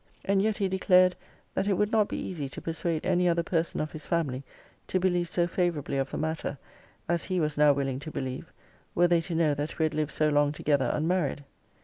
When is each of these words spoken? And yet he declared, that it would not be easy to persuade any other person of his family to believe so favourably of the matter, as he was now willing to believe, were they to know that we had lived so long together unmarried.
And 0.25 0.41
yet 0.41 0.57
he 0.57 0.67
declared, 0.67 1.15
that 1.53 1.67
it 1.67 1.73
would 1.75 1.91
not 1.91 2.07
be 2.07 2.17
easy 2.17 2.49
to 2.49 2.59
persuade 2.59 3.05
any 3.05 3.29
other 3.29 3.43
person 3.43 3.79
of 3.79 3.91
his 3.91 4.07
family 4.07 4.43
to 4.87 4.99
believe 4.99 5.29
so 5.29 5.45
favourably 5.45 5.99
of 5.99 6.09
the 6.09 6.17
matter, 6.17 6.57
as 7.07 7.25
he 7.25 7.39
was 7.39 7.55
now 7.55 7.71
willing 7.71 7.99
to 7.99 8.09
believe, 8.09 8.51
were 8.95 9.07
they 9.07 9.21
to 9.21 9.35
know 9.35 9.53
that 9.53 9.77
we 9.77 9.83
had 9.85 9.93
lived 9.93 10.11
so 10.11 10.29
long 10.29 10.53
together 10.53 10.89
unmarried. 10.91 11.43